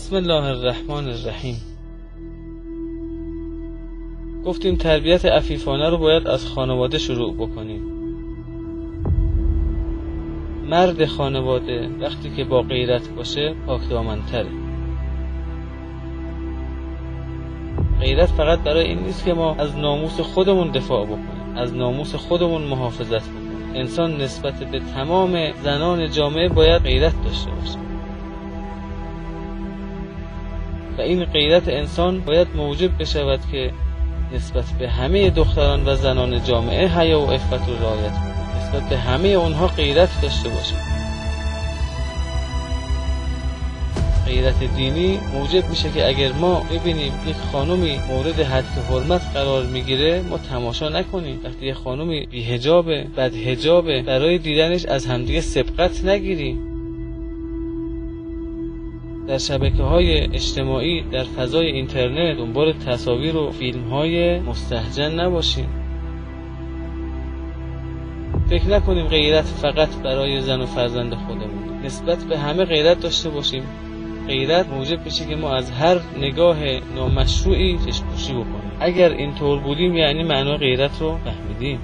[0.00, 1.56] بسم الله الرحمن الرحیم.
[4.44, 7.82] گفتیم تربیت عفیفانه رو باید از خانواده شروع بکنیم.
[10.70, 14.48] مرد خانواده وقتی که با غیرت باشه پاک دامنتره.
[18.00, 22.62] غیرت فقط برای این نیست که ما از ناموس خودمون دفاع بکنیم از ناموس خودمون
[22.62, 23.72] محافظت بکنیم.
[23.74, 27.89] انسان نسبت به تمام زنان جامعه باید غیرت داشته باشه.
[31.00, 33.70] و این غیرت انسان باید موجب بشود که
[34.34, 38.12] نسبت به همه دختران و زنان جامعه حیا و عفت رو رعایت
[38.58, 40.74] نسبت به همه اونها غیرت داشته باشه
[44.26, 50.22] غیرت دینی موجب میشه که اگر ما ببینیم یک خانومی مورد حد حرمت قرار می‌گیره
[50.22, 51.40] ما تماشا نکنیم.
[51.44, 56.69] وقتی یک خانومی بیهجابه بد هجابه برای دیدنش از همدیگه سبقت نگیریم.
[59.30, 65.68] در شبکه های اجتماعی در فضای اینترنت دنبال تصاویر و فیلم های مستحجن نباشیم.
[68.48, 71.84] فکر نکنیم غیرت فقط برای زن و فرزند خودمون.
[71.84, 73.62] نسبت به همه غیرت داشته باشیم.
[74.28, 76.56] غیرت موجب بشه که ما از هر نگاه
[76.96, 78.72] نامشروعی چشمپوشی بکنیم.
[78.80, 81.78] اگر اینطور بودیم یعنی معنای غیرت رو فهمیدیم.